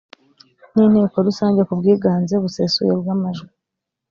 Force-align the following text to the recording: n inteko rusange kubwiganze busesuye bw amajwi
n 0.73 0.77
inteko 0.85 1.15
rusange 1.27 1.59
kubwiganze 1.67 2.33
busesuye 2.43 2.91
bw 3.01 3.07
amajwi 3.15 3.49